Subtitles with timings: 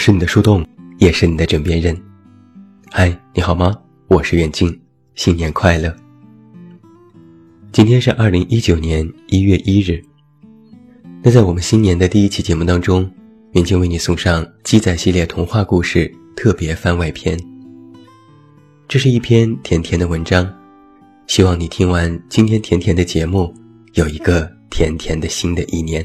[0.00, 1.94] 是你的树洞，也是你的枕边人。
[2.90, 3.78] 嗨，你好吗？
[4.08, 4.80] 我是远近，
[5.14, 5.94] 新年快乐。
[7.70, 10.02] 今天是二零一九年一月一日。
[11.22, 13.08] 那在我们新年的第一期节目当中，
[13.52, 17.38] 远近为你送上《鸡仔系列童话故事特别番外篇》。
[18.88, 20.50] 这是一篇甜甜的文章，
[21.26, 23.52] 希望你听完今天甜甜的节目，
[23.92, 26.02] 有一个甜甜的新的一年。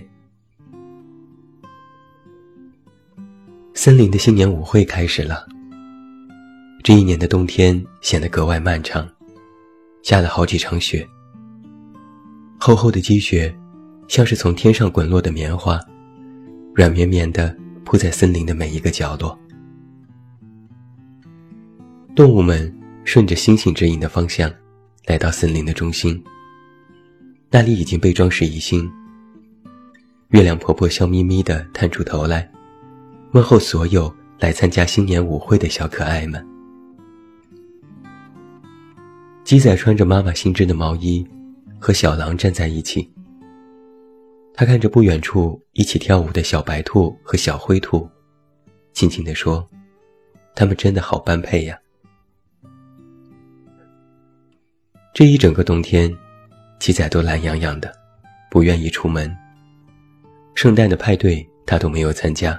[3.77, 5.45] 森林的新年舞会开始了。
[6.81, 9.05] 这一年的冬天显得格外漫长，
[10.01, 11.05] 下了好几场雪。
[12.57, 13.53] 厚厚的积雪，
[14.07, 15.77] 像是从天上滚落的棉花，
[16.73, 19.37] 软绵绵地铺在森林的每一个角落。
[22.15, 24.49] 动物们顺着星星指引的方向，
[25.05, 26.23] 来到森林的中心。
[27.51, 28.89] 那里已经被装饰一新。
[30.29, 32.49] 月亮婆婆笑眯眯地探出头来。
[33.35, 36.41] 问候所有来参加新年舞会的小可爱们。
[39.43, 41.27] 鸡仔穿着妈妈新织的毛衣，
[41.77, 43.11] 和小狼站在一起。
[44.53, 48.09] 他看着不远处一起跳舞的小白兔和小灰兔，
[48.93, 49.69] 轻轻地说
[50.55, 51.77] ：“他们真的好般配呀。”
[55.13, 56.09] 这一整个冬天，
[56.79, 57.93] 鸡仔都懒洋洋的，
[58.49, 59.29] 不愿意出门。
[60.53, 62.57] 圣诞的派对他都没有参加。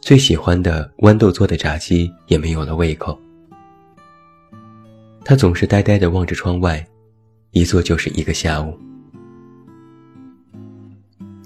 [0.00, 3.18] 最喜欢的豌豆做的炸鸡也没有了胃口。
[5.24, 6.84] 他总是呆呆地望着窗外，
[7.52, 8.76] 一坐就是一个下午。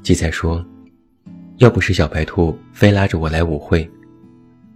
[0.03, 0.65] 鸡仔说
[1.59, 3.91] ：“要不是小白兔非拉着我来舞会，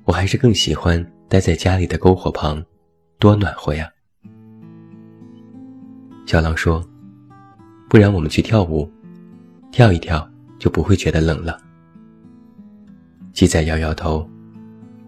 [0.05, 2.63] 我还是更喜欢待在家里的篝火旁，
[3.19, 3.89] 多暖和呀。”
[6.27, 6.85] 小狼说
[7.89, 8.91] ：“不然我们去跳舞，
[9.71, 11.59] 跳一跳就不会觉得冷了。”
[13.39, 14.29] 鸡仔摇摇头，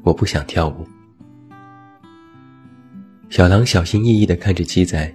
[0.05, 0.87] 我不想跳舞。
[3.29, 5.13] 小狼小心翼翼地看着鸡仔，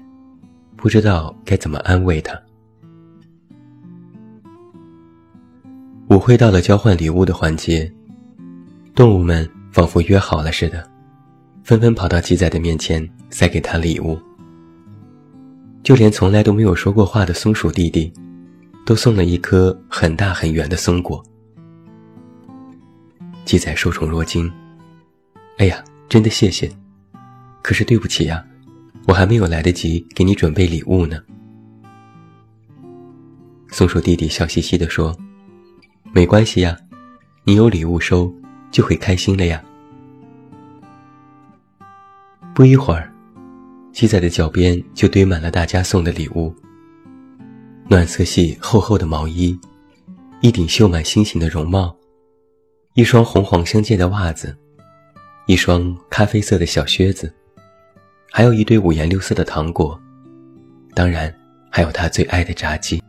[0.76, 2.38] 不知道该怎么安慰他。
[6.10, 7.90] 舞会到了交换礼物的环节，
[8.94, 10.86] 动物们仿佛约好了似的，
[11.64, 14.20] 纷纷跑到鸡仔的面前塞给他礼物。
[15.84, 18.12] 就连从来都没有说过话的松鼠弟弟，
[18.86, 21.26] 都送了一颗很大很圆的松果。
[23.46, 24.52] 鸡仔受宠若惊，
[25.60, 26.68] 哎呀，真的谢谢，
[27.62, 28.44] 可是对不起呀，
[29.08, 31.22] 我还没有来得及给你准备礼物呢。
[33.70, 35.16] 松鼠弟弟笑嘻嘻地说
[36.12, 36.76] ：“没关系呀，
[37.44, 38.34] 你有礼物收，
[38.72, 39.64] 就会开心了呀。”
[42.56, 43.14] 不一会儿，
[43.94, 46.52] 鸡仔的脚边就堆满了大家送的礼物：
[47.88, 49.56] 暖色系厚厚的毛衣，
[50.42, 51.96] 一顶绣满星星的绒帽。
[52.96, 54.58] 一双红黄相间的袜子，
[55.48, 57.30] 一双咖啡色的小靴子，
[58.32, 60.00] 还有一堆五颜六色的糖果，
[60.94, 61.34] 当然
[61.70, 63.04] 还有他最爱的炸鸡。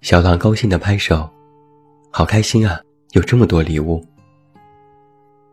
[0.00, 1.30] 小狼高兴地拍手，
[2.10, 2.80] 好开心啊！
[3.12, 4.04] 有这么多礼物。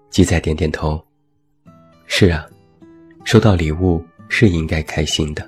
[0.10, 1.00] 鸡仔点点头，
[2.08, 2.44] 是啊，
[3.24, 5.48] 收到礼物是应该开心的。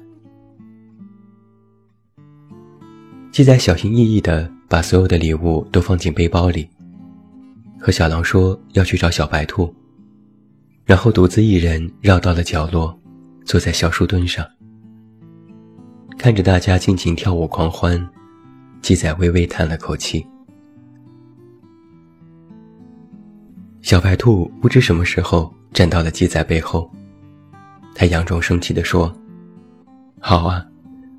[3.31, 4.56] 鸡仔小心翼翼地。
[4.70, 6.70] 把所有的礼物都放进背包里，
[7.80, 9.74] 和小狼说要去找小白兔，
[10.84, 12.98] 然后独自一人绕到了角落，
[13.46, 14.46] 坐在小树墩上，
[16.18, 18.06] 看着大家尽情跳舞狂欢，
[18.82, 20.26] 鸡仔微微叹了口气。
[23.82, 26.92] 小白兔不知什么时候站到了鸡仔背后，
[27.96, 29.16] 他佯装生气地说
[30.20, 30.66] ：“好啊，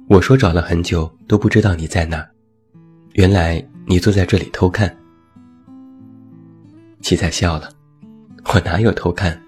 [0.07, 2.29] 我说找了很久都不知道你在哪。”
[3.15, 4.95] 原来你坐在这里偷看，
[7.01, 7.71] 七彩笑了。
[8.55, 9.41] 我哪有偷看？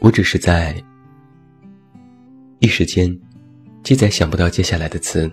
[0.00, 0.82] 我只是在……
[2.60, 3.16] 一时间，
[3.82, 5.30] 鸡仔想不到接下来的词，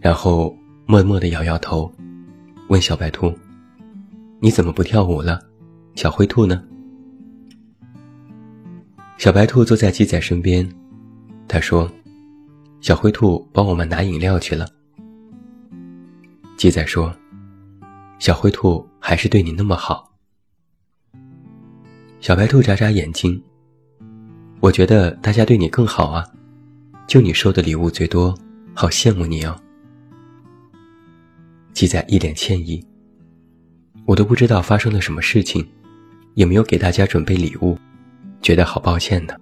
[0.00, 0.56] 然后
[0.86, 1.92] 默默地摇摇头，
[2.68, 3.32] 问小白兔
[4.40, 5.40] ：“你怎么不跳舞了？
[5.96, 6.62] 小灰兔呢？”
[9.18, 10.68] 小白兔坐在鸡仔身边，
[11.48, 11.90] 他说
[12.80, 14.68] ：“小灰兔帮我们拿饮料去了。”
[16.56, 17.14] 鸡仔说
[18.18, 20.10] ：“小灰兔还是对你那么好。”
[22.18, 23.40] 小白兔眨眨眼睛
[24.60, 26.24] ：“我觉得大家对你更好啊，
[27.06, 28.34] 就你收的礼物最多，
[28.74, 29.54] 好羡慕你哦。”
[31.74, 32.82] 鸡仔一脸歉意
[34.06, 35.68] ：“我都不知道发生了什么事情，
[36.34, 37.78] 也没有给大家准备礼物，
[38.40, 39.34] 觉得好抱歉呢。”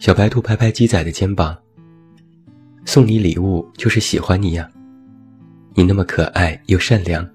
[0.00, 1.54] 小白兔拍拍鸡仔的肩膀。
[2.88, 4.66] 送你礼物就是喜欢你呀，
[5.74, 7.28] 你那么可爱又善良，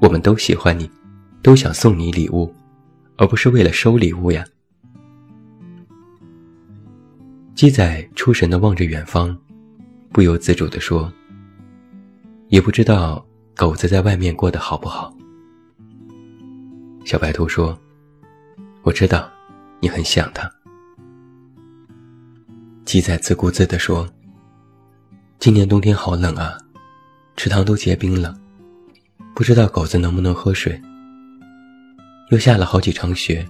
[0.00, 0.90] 我们都喜欢你，
[1.42, 2.50] 都想送你礼物，
[3.18, 4.42] 而不是为了收礼物呀。”
[7.54, 9.36] 鸡仔出神地望着远方，
[10.08, 11.12] 不由自主地说
[12.48, 13.22] ：“也不知道
[13.54, 15.14] 狗子在外面过得好不好。”
[17.04, 17.78] 小白兔说
[18.80, 19.30] ：“我知道，
[19.80, 20.50] 你很想它。”
[22.86, 24.08] 鸡仔自顾自地说
[25.44, 26.56] ：“今年冬天好冷啊，
[27.36, 28.34] 池塘都结冰了，
[29.34, 30.80] 不知道狗子能不能喝水。
[32.30, 33.46] 又下了好几场雪，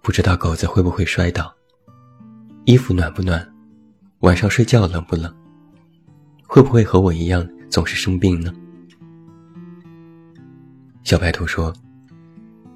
[0.00, 1.52] 不知道狗子会不会摔倒。
[2.66, 3.44] 衣服暖不暖？
[4.20, 5.34] 晚上睡觉冷不冷？
[6.46, 8.54] 会不会和我一样总是生病呢？”
[11.02, 11.74] 小白兔说。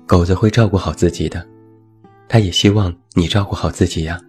[0.04, 1.46] 狗子会照顾好自己的，
[2.28, 4.20] 他也希望你照顾好自己呀。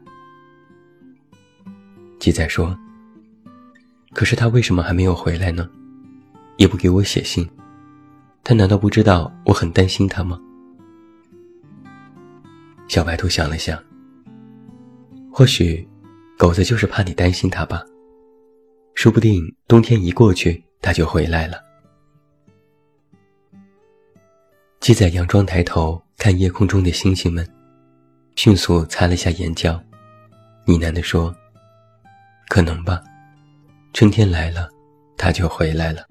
[2.20, 2.78] 鸡仔说
[4.14, 5.70] ：“可是他为什么还没有回来呢？
[6.58, 7.50] 也不给我写信，
[8.44, 10.40] 他难道不知道我很担心他吗？”
[12.88, 13.82] 小白兔想了想，
[15.32, 15.88] 或许
[16.38, 17.84] 狗子就是怕你担心他吧，
[18.94, 21.58] 说不定冬天一过去，他就回来了。
[24.80, 27.48] 鸡仔佯装抬头看夜空中的星星们，
[28.36, 29.74] 迅速擦了下眼角，
[30.66, 31.34] 呢喃地说
[32.50, 33.02] ：“可能吧，
[33.94, 34.68] 春天来了，
[35.16, 36.02] 他就回来了。”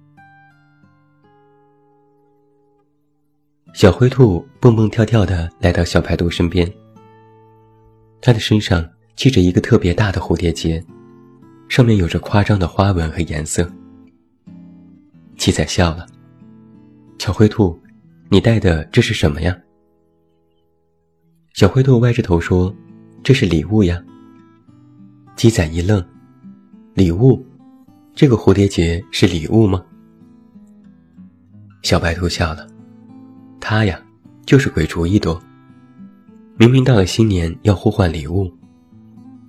[3.74, 6.70] 小灰兔蹦蹦跳跳地来到小白兔身边，
[8.20, 10.82] 它的身上系着一个特别大的蝴蝶结，
[11.68, 13.68] 上面有着夸张的花纹和颜色。
[15.36, 16.06] 鸡仔笑了，
[17.18, 17.78] 小灰兔。
[18.28, 19.54] 你带的这是什么呀？
[21.52, 22.74] 小灰兔歪着头说
[23.22, 24.02] ：“这是礼物呀。”
[25.36, 26.02] 鸡仔一愣
[26.94, 27.44] ：“礼物？
[28.14, 29.84] 这个蝴蝶结是礼物吗？”
[31.82, 32.66] 小白兔笑了
[33.60, 34.00] ：“它呀，
[34.46, 35.40] 就是鬼主意多。
[36.56, 38.52] 明明到了新年要互换礼物，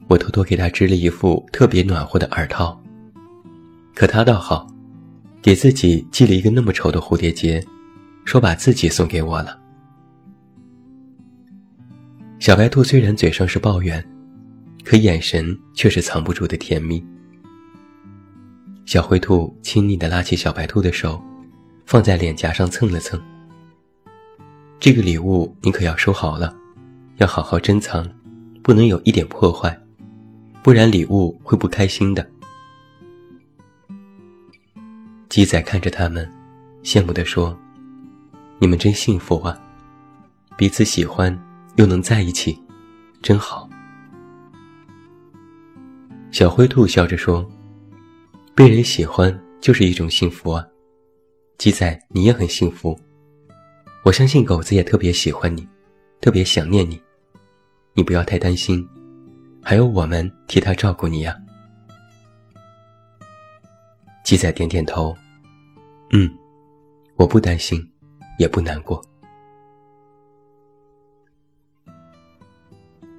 [0.07, 2.81] 我偷偷给他织了一副特别暖和的耳套。
[3.93, 4.67] 可他倒好，
[5.41, 7.63] 给自己系了一个那么丑的蝴蝶结。”
[8.25, 9.59] 说把自己送给我了。
[12.39, 14.01] 小白兔虽然嘴上是抱怨，
[14.85, 17.05] 可眼神却是藏不住的甜蜜。
[18.85, 21.21] 小灰兔亲昵地拉起小白兔的手，
[21.85, 23.21] 放在脸颊上蹭了蹭。
[24.79, 26.53] 这个礼物你可要收好了，
[27.17, 28.07] 要好好珍藏，
[28.61, 29.77] 不能有一点破坏，
[30.61, 32.29] 不然礼物会不开心的。
[35.29, 36.29] 鸡仔看着他们，
[36.83, 37.57] 羡慕地说。
[38.59, 39.59] 你们真幸福啊！
[40.55, 41.37] 彼此喜欢
[41.75, 42.57] 又能在一起，
[43.21, 43.67] 真好。
[46.31, 47.45] 小灰兔笑着说
[48.55, 50.65] ：“被人喜欢就是一种幸福啊。”
[51.57, 52.99] 鸡仔，你也很幸福。
[54.03, 55.67] 我相信狗子也特别喜欢你，
[56.19, 57.01] 特别想念你。
[57.93, 58.87] 你不要太担心，
[59.61, 61.35] 还有我们替他照顾你呀。
[64.23, 65.15] 鸡仔点点头
[66.11, 66.29] ：“嗯，
[67.15, 67.81] 我不担心。”
[68.39, 68.99] 也不难过。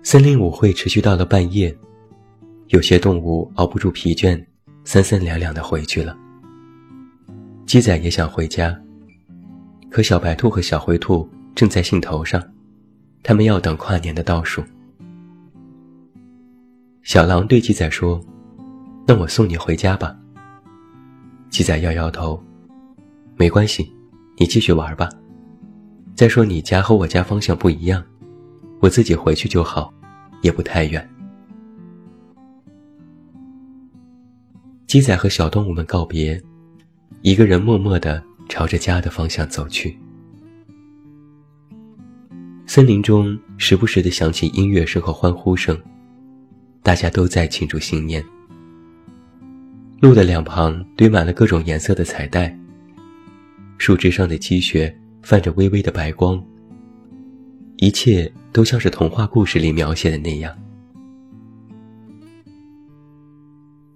[0.02, 1.74] 森林舞会持续到了半夜，
[2.66, 4.44] 有些动物熬不住疲倦，
[4.84, 6.16] 三三两两的回去了。
[7.66, 8.78] 鸡仔也想回家，
[9.90, 12.42] 可小白兔和小灰兔正在兴头上，
[13.22, 14.62] 他们要等跨年的倒数。
[17.02, 18.20] 小狼对鸡仔说
[19.06, 20.16] ：“那我送你回家吧。”
[21.50, 22.42] 鸡仔摇摇头
[23.36, 23.90] ：“没关系。”
[24.36, 25.08] 你继续玩吧。
[26.16, 28.02] 再说你家和我家方向不一样，
[28.80, 29.94] 我自己回去就好，
[30.42, 31.08] 也不太远。
[34.94, 36.40] 鸡仔和小动物们告别，
[37.22, 39.98] 一个人默默地朝着家的方向走去。
[42.64, 45.76] 森林中时不时地响起音乐声和欢呼声，
[46.80, 48.24] 大家都在庆祝新年。
[49.98, 52.56] 路的两旁堆满了各种颜色的彩带。
[53.78, 56.40] 树枝上的积雪泛着微微的白光，
[57.78, 60.56] 一切都像是童话故事里描写的那样。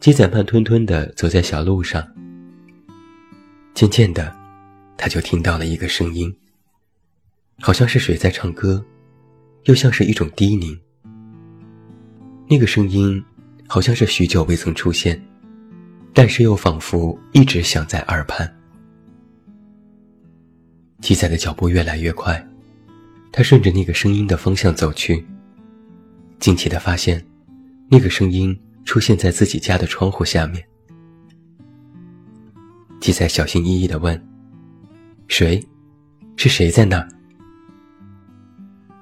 [0.01, 2.07] 鸡仔慢吞吞地走在小路上，
[3.75, 4.33] 渐渐的，
[4.97, 6.33] 他就听到了一个声音，
[7.59, 8.83] 好像是谁在唱歌，
[9.65, 10.79] 又像是一种低吟。
[12.49, 13.23] 那个声音
[13.67, 15.21] 好像是许久未曾出现，
[16.15, 18.49] 但是又仿佛一直响在耳畔。
[21.01, 22.49] 鸡仔的脚步越来越快，
[23.33, 25.27] 他顺着那个声音的方向走去。
[26.39, 27.23] 惊奇的发现，
[27.91, 28.57] 那个声音
[28.89, 30.67] 出现在自己家的窗户下面。
[32.99, 34.19] 鸡仔小心翼翼地问
[35.29, 35.63] ：“谁？
[36.37, 37.07] 是谁在那儿？”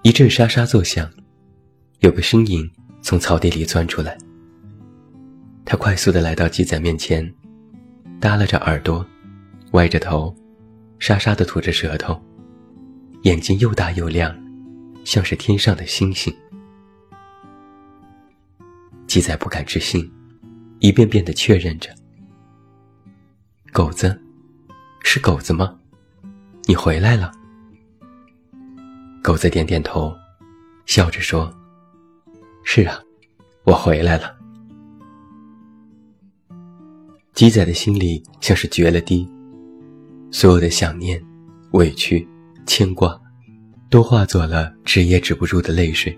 [0.02, 1.08] 一阵沙沙作响，
[2.00, 2.68] 有个身影
[3.00, 4.18] 从草地里钻出来。
[5.64, 7.24] 他快速地来到鸡仔面前，
[8.20, 9.06] 耷拉着耳朵，
[9.70, 10.34] 歪着头，
[10.98, 12.20] 沙沙地吐着舌头，
[13.22, 14.36] 眼睛又大又亮，
[15.04, 16.34] 像是天上的星星。
[19.06, 20.10] 鸡仔不敢置信，
[20.80, 21.94] 一遍遍地确认着
[23.72, 24.20] ：“狗子，
[25.02, 25.78] 是狗子吗？
[26.64, 27.32] 你回来了。”
[29.22, 30.14] 狗子点点头，
[30.86, 31.52] 笑着说
[32.64, 33.00] ：“是啊，
[33.64, 34.36] 我回来了。”
[37.32, 39.28] 鸡仔的心里像是决了堤，
[40.30, 41.22] 所有的想念、
[41.72, 42.26] 委屈、
[42.66, 43.20] 牵挂，
[43.88, 46.16] 都化作了止也止不住的泪水。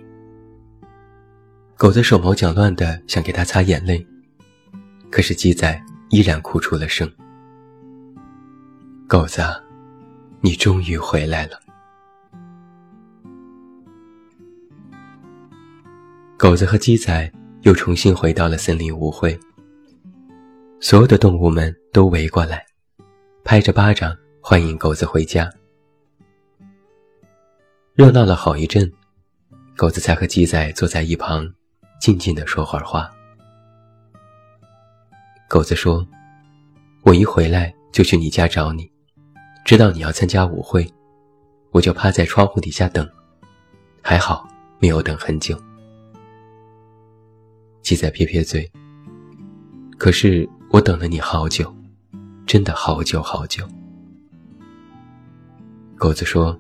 [1.79, 4.05] 狗子手忙脚乱的想给他擦眼泪，
[5.13, 5.81] 可是鸡仔
[6.11, 7.09] 依然哭出了声
[9.07, 9.41] ：“狗子，
[10.41, 11.61] 你终于回来了。”
[16.37, 19.39] 狗子和鸡仔又重新回到了森林舞会，
[20.81, 22.67] 所有的动物们都围过来，
[23.45, 25.49] 拍着巴掌欢迎狗子回家。
[27.95, 28.93] 热闹了好一阵，
[29.77, 31.49] 狗子才和鸡仔坐在一旁，
[32.01, 33.11] 静静的说会儿话。
[35.49, 36.07] 狗子说
[37.03, 38.91] ：“我一回来就去你家找你，
[39.65, 40.87] 知道你要参加舞会，
[41.71, 43.09] 我就趴在窗户底下等，
[44.03, 44.47] 还好
[44.79, 45.59] 没有等很久。”
[47.83, 48.71] 鸡仔撇撇嘴。
[49.97, 51.75] 可是我等了你好久，
[52.47, 53.67] 真的好久好久。
[55.97, 56.57] 狗子说：“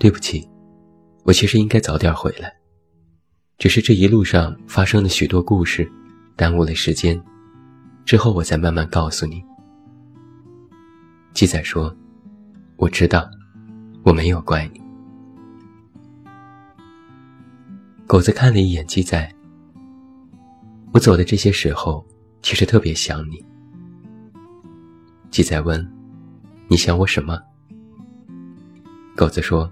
[0.00, 0.48] 对不起，
[1.24, 2.52] 我其实应该早点回来，
[3.60, 5.86] 只是这一路上发生了许多故事，
[6.34, 7.22] 耽误了时间。
[8.06, 9.44] 之后我再慢慢告诉你。”
[11.34, 11.94] 鸡仔说
[12.78, 13.30] ：“我知道，
[14.02, 14.80] 我没有怪你。”
[18.08, 19.30] 狗子看了一眼鸡仔。
[20.92, 22.02] 我走的这些时候，
[22.40, 23.44] 其实特别想你。
[25.30, 25.86] 鸡仔问
[26.66, 27.38] ：“你想我什么？”
[29.14, 29.70] 狗子说：“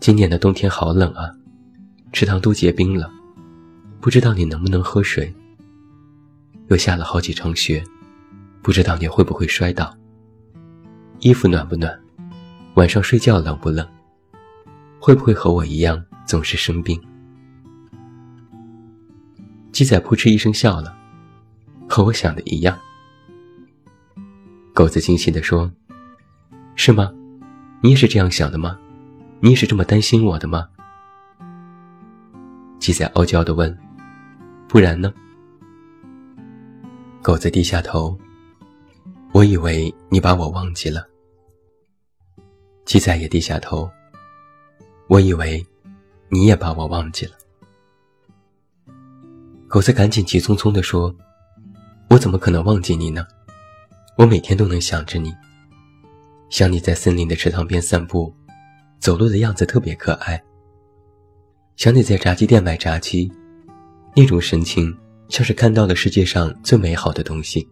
[0.00, 1.32] 今年的冬天好冷啊，
[2.12, 3.10] 池塘都结冰了，
[4.00, 5.32] 不知道你能不能喝水。
[6.68, 7.82] 又下了好几场雪，
[8.62, 9.96] 不知道你会不会摔倒。
[11.20, 11.98] 衣服暖不暖？
[12.74, 13.86] 晚上睡觉冷不冷？
[15.00, 17.00] 会不会和我一样总是生病？”
[19.72, 20.96] 鸡仔扑哧一声笑了，
[21.88, 22.78] 和我想的一样。
[24.74, 25.70] 狗子惊喜地说
[26.74, 27.12] ：“是吗？
[27.80, 28.78] 你也是这样想的吗？
[29.40, 30.68] 你也是这么担心我的吗？”
[32.78, 33.76] 鸡仔傲娇地问
[34.68, 35.12] ：“不然呢？”
[37.22, 38.16] 狗子低下头
[39.34, 41.06] ：“我以为你把我忘记了。”
[42.86, 43.90] 鸡仔也低下头
[45.08, 45.64] ：“我以为
[46.28, 47.32] 你也把我忘记了。”
[49.68, 51.14] 狗子赶紧急匆匆地说
[52.08, 53.26] ：“我怎么可能忘记你呢？
[54.16, 55.34] 我每天都能想着你，
[56.48, 58.34] 想你在森林的池塘边散步，
[58.98, 60.42] 走路的样子特别可爱。
[61.78, 63.30] 想你在炸鸡店买炸鸡，
[64.16, 64.92] 那种神情
[65.28, 67.64] 像是看到了世界上最美好的东西。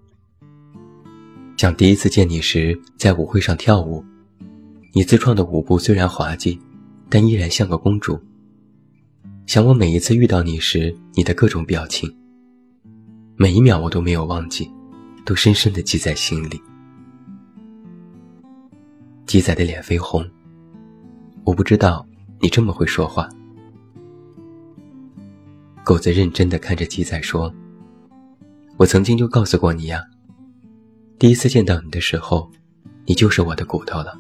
[1.57, 4.05] 想第一次见你时在舞会上跳舞，
[4.93, 6.57] 你自创的舞步虽然滑稽，
[7.11, 8.17] 但依然像个公主。”
[9.45, 12.09] 想我每一次遇到你时，你的各种表情，
[13.35, 14.71] 每一秒我都没有忘记，
[15.25, 16.63] 都深深的记在心里。
[19.27, 20.25] 鸡仔的脸绯红，
[21.43, 22.07] 我不知道
[22.39, 23.29] 你这么会说话。
[25.87, 27.55] 狗子认真的看着鸡仔说
[28.77, 30.03] ：“我曾经就告诉过你呀，
[31.17, 32.51] 第一次见到你的时候，
[33.05, 34.19] 你就是我的骨头了。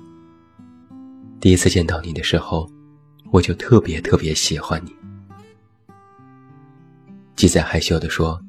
[1.40, 2.70] 第一次见到你的时候，
[3.32, 4.94] 我就特别特别喜欢你。”
[7.34, 8.40] 鸡仔害羞地说：“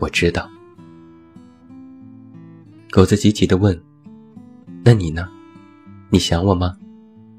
[0.00, 0.48] 我知道。”
[2.90, 3.78] 狗子急急地问
[4.82, 5.28] ：“那你呢？
[6.08, 6.74] 你想我吗？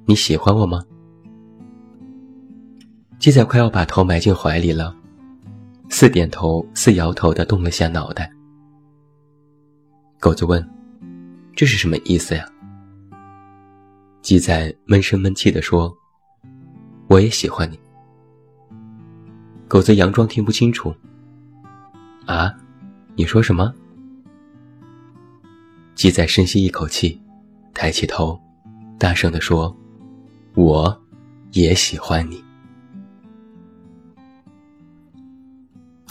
[0.06, 0.86] 你喜欢我吗？”
[3.22, 4.96] 鸡仔快要把头埋进怀里了，
[5.90, 8.28] 似点头似摇头地动了下脑袋。
[10.20, 10.68] 狗子问
[11.56, 12.44] ：“这是什么意思呀？”
[14.24, 15.96] 鸡仔闷声闷气地说
[17.06, 17.80] ：“我也喜欢你。”
[19.70, 20.92] 狗子佯装听不清楚。
[22.26, 22.52] 啊，
[23.16, 23.72] 你说什么？
[25.94, 27.22] 鸡仔深吸一口气，
[27.76, 28.42] 抬起头，
[28.98, 29.78] 大声地说
[30.58, 31.00] ：“我
[31.52, 32.44] 也喜欢你。”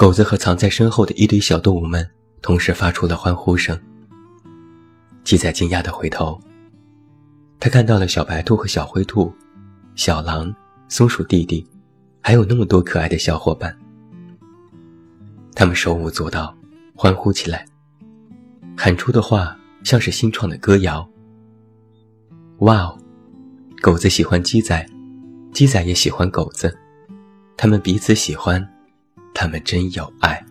[0.00, 2.08] 狗子和藏在身后的一堆小动物们
[2.40, 3.78] 同时发出了欢呼声，
[5.24, 6.40] 鸡仔惊讶地回头，
[7.58, 9.30] 他看到了小白兔和小灰兔、
[9.96, 10.50] 小狼、
[10.88, 11.68] 松鼠弟弟，
[12.22, 13.78] 还有那么多可爱的小伙伴。
[15.54, 16.56] 他们手舞足蹈，
[16.94, 17.66] 欢呼起来，
[18.74, 19.54] 喊出的话
[19.84, 21.06] 像是新创的歌谣。
[22.60, 22.98] 哇哦，
[23.82, 24.86] 狗子喜欢鸡仔，
[25.52, 26.74] 鸡仔也喜欢狗子，
[27.54, 28.66] 他们彼此喜欢，
[29.34, 30.44] 他们真有爱。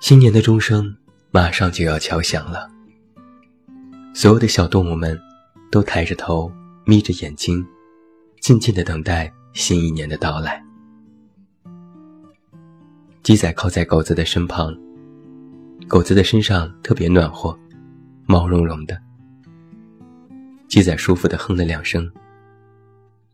[0.00, 0.96] 新年的钟声
[1.30, 2.70] 马上就要敲响了，
[4.14, 5.18] 所有的小动物们
[5.70, 6.50] 都抬着头，
[6.86, 7.66] 眯着眼睛，
[8.40, 10.64] 静静的等待新一年的到来。
[13.22, 14.74] 鸡仔靠在狗子的身旁，
[15.86, 17.58] 狗子的身上特别暖和，
[18.26, 18.98] 毛茸茸的。
[20.68, 22.10] 鸡仔舒服的哼了两声，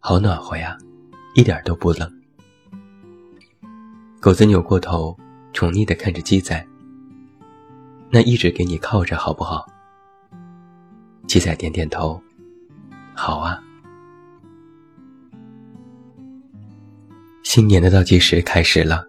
[0.07, 0.77] 好暖和呀，
[1.35, 2.23] 一点都不冷。
[4.21, 5.17] 狗子扭过头。
[5.55, 6.67] 宠溺的看着鸡仔，
[8.11, 9.65] 那一直给你靠着好不好？
[11.29, 12.21] 鸡仔点点头，
[13.15, 13.63] 好啊。
[17.45, 19.07] 新年的倒计时开始了，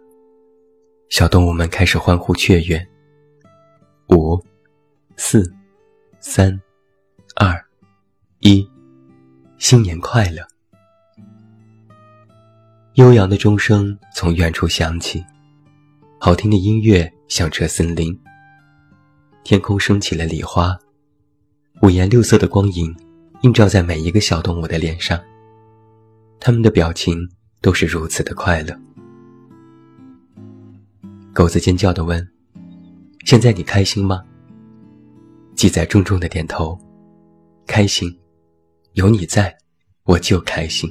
[1.09, 2.87] 小动物们开始欢呼雀跃。
[4.09, 4.39] 五、
[5.17, 5.51] 四、
[6.19, 6.57] 三、
[7.35, 7.59] 二、
[8.39, 8.65] 一，
[9.57, 10.47] 新年快乐！
[12.95, 15.21] 悠扬的钟声从远处响起。
[16.17, 18.17] 好听的音乐响彻森林。
[19.43, 20.79] 天空升起了礼花，
[21.81, 22.95] 五颜六色的光影
[23.41, 25.19] 映照在每一个小动物的脸上，
[26.39, 27.19] 他们的表情
[27.59, 28.73] 都是如此的快乐。
[31.33, 32.25] 狗子尖叫地问
[33.25, 34.23] ：“现在你开心吗？”
[35.53, 36.79] 鸡仔重重的点头
[37.67, 38.17] ：“开心，
[38.93, 39.53] 有你在，
[40.05, 40.89] 我就开心。”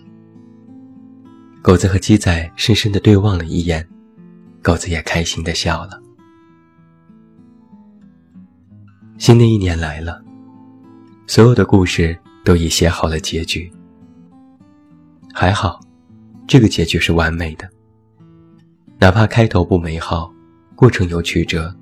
[1.64, 3.88] 狗子和鸡仔深深地对望了一眼。
[4.61, 5.98] 狗子也开心的笑了。
[9.16, 10.22] 新的一年来了，
[11.27, 13.72] 所有的故事都已写好了结局。
[15.33, 15.81] 还好，
[16.46, 17.66] 这个结局是完美的。
[18.98, 20.31] 哪怕开头不美好，
[20.77, 21.74] 过程有曲折，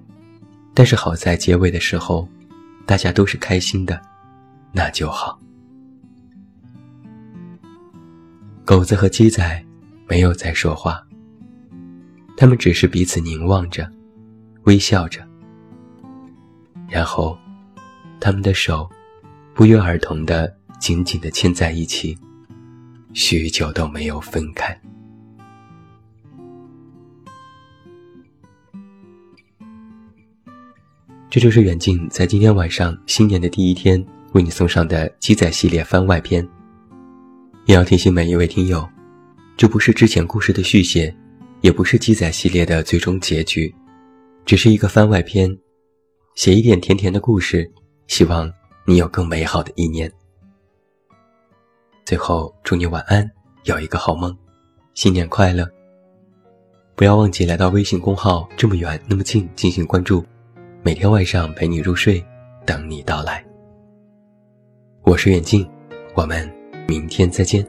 [0.75, 2.29] 但是好在结尾的时候，
[2.87, 4.01] 大家都是开心的，
[4.71, 5.41] 那就好。
[8.65, 9.65] 狗子和鸡仔
[10.09, 11.03] 没有再说话。
[12.37, 13.89] 他们只是彼此凝望着，
[14.65, 15.21] 微笑着，
[16.89, 17.39] 然后，
[18.21, 18.89] 他们的手
[19.55, 22.19] 不约而同的紧紧的牵在一起，
[23.13, 24.77] 许久都没有分开。
[31.31, 36.47] 这就是远近在今天晚上新年的第一天为你送上的鸡仔系列番外篇。
[37.65, 38.87] 也要提醒每一位听友，
[39.57, 41.15] 这不是之前故事的续写。
[41.63, 43.73] 也不是记载系列的最终结局，
[44.45, 45.57] 只是一个番外篇，
[46.35, 47.71] 写一点甜甜的故事，
[48.09, 48.53] 希望
[48.85, 50.13] 你有更美好的一年。
[52.05, 53.31] 最后祝你晚安，
[53.63, 54.37] 有一个好梦，
[54.95, 55.65] 新年快乐！
[56.97, 60.25] 不要忘记来到微信公号这么远那么近进行关注，
[60.83, 62.21] 每天晚上陪你入睡，
[62.67, 63.41] 等你到来。
[65.05, 65.65] 我是远近，
[66.17, 66.53] 我们
[66.89, 67.65] 明天再见。